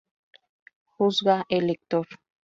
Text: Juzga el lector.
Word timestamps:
Juzga 0.97 1.45
el 1.47 1.67
lector. 1.67 2.07